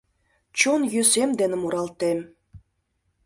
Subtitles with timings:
[0.57, 2.19] Чон йӧсем ден муралтем.